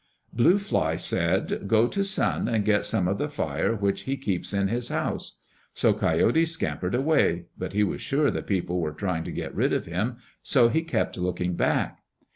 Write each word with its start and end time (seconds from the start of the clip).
Blue 0.33 0.57
Fly 0.57 0.95
said, 0.95 1.67
"Go 1.67 1.85
to 1.85 2.03
Sun 2.03 2.47
and 2.47 2.65
get 2.65 2.85
some 2.85 3.07
of 3.07 3.19
the 3.19 3.29
fire 3.29 3.75
which 3.75 4.01
he 4.09 4.17
keeps 4.17 4.51
in 4.51 4.67
his 4.67 4.89
house," 4.89 5.37
So 5.75 5.93
Coyote 5.93 6.43
scampered 6.47 6.95
away, 6.95 7.45
but 7.55 7.73
he 7.73 7.83
was 7.83 8.01
sure 8.01 8.31
the 8.31 8.41
people 8.41 8.79
were 8.81 8.93
trying 8.93 9.25
to 9.25 9.31
get 9.31 9.53
rid 9.53 9.73
of 9.73 9.85
him 9.85 10.17
so 10.41 10.69
he 10.69 10.81
kept 10.81 11.19
looking 11.19 11.53
back. 11.55 11.99